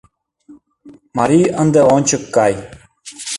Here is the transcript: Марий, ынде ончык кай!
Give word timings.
Марий, 1.17 1.47
ынде 1.61 1.81
ончык 1.95 2.23
кай! 2.35 2.53